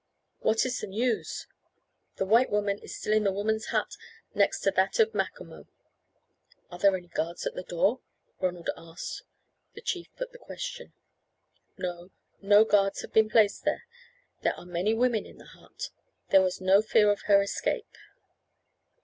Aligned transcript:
"What 0.39 0.65
is 0.65 0.79
the 0.79 0.87
news?" 0.87 1.45
"The 2.15 2.25
white 2.25 2.49
woman 2.49 2.79
is 2.79 2.95
still 2.97 3.13
in 3.13 3.23
the 3.23 3.31
woman's 3.31 3.67
hut 3.67 3.97
next 4.33 4.61
to 4.61 4.71
that 4.71 4.97
of 4.99 5.13
Macomo." 5.13 5.67
"Are 6.71 6.79
there 6.79 6.95
any 6.97 7.05
guards 7.09 7.45
at 7.45 7.53
the 7.53 7.61
door?" 7.61 8.01
Ronald 8.39 8.71
asked. 8.75 9.21
The 9.75 9.81
chief 9.81 10.07
put 10.15 10.31
the 10.31 10.39
question. 10.39 10.93
"No, 11.77 12.09
no 12.41 12.65
guards 12.65 13.01
have 13.01 13.13
been 13.13 13.29
placed 13.29 13.63
there. 13.63 13.85
There 14.41 14.55
are 14.55 14.65
many 14.65 14.95
women 14.95 15.27
in 15.27 15.37
the 15.37 15.45
hut. 15.45 15.91
There 16.31 16.41
was 16.41 16.59
no 16.59 16.81
fear 16.81 17.11
of 17.11 17.21
her 17.27 17.39
escape. 17.43 17.95